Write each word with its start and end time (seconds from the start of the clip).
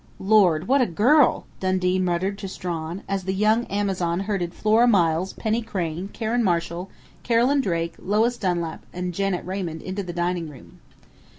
"Lord! 0.17 0.67
What 0.67 0.81
a 0.81 0.87
girl!" 0.87 1.45
Dundee 1.59 1.99
muttered 1.99 2.39
to 2.39 2.47
Strawn, 2.47 3.03
as 3.07 3.25
the 3.25 3.35
young 3.35 3.65
Amazon 3.65 4.21
herded 4.21 4.51
Flora 4.51 4.87
Miles, 4.87 5.33
Penny 5.33 5.61
Crain, 5.61 6.07
Karen 6.11 6.43
Marshall, 6.43 6.89
Carolyn 7.21 7.61
Drake, 7.61 7.93
Lois 7.99 8.35
Dunlap 8.35 8.83
and 8.91 9.13
Janet 9.13 9.45
Raymond 9.45 9.83
into 9.83 10.01
the 10.01 10.11
dining 10.11 10.49
room. 10.49 10.79